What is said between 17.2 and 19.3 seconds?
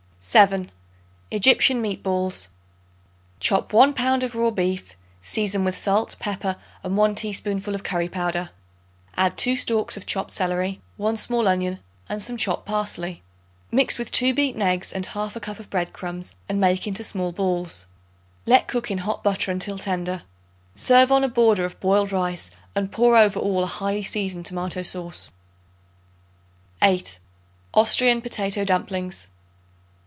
balls. Let cook in hot